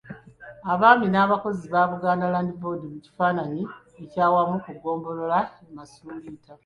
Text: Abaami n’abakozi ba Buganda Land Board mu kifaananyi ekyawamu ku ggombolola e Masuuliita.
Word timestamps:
Abaami 0.73 1.07
n’abakozi 1.09 1.65
ba 1.73 1.81
Buganda 1.91 2.31
Land 2.33 2.51
Board 2.61 2.81
mu 2.91 2.97
kifaananyi 3.05 3.63
ekyawamu 4.03 4.55
ku 4.63 4.69
ggombolola 4.77 5.39
e 5.65 5.67
Masuuliita. 5.75 6.53